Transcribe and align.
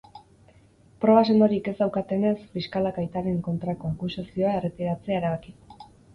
Proba 1.03 1.21
sendorik 1.33 1.69
ez 1.71 1.73
daukatenez, 1.81 2.33
fiskalak 2.57 2.99
aitaren 3.03 3.39
kontrako 3.51 3.93
akusazioa 3.93 4.57
erretiratzea 4.63 5.21
erabaki 5.23 5.57
du. 5.61 5.81